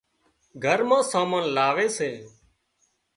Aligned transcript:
گھر 0.63 0.79
مان 0.89 1.01
سامان 1.11 1.43
لاوي 1.55 1.87
سي 1.97 2.11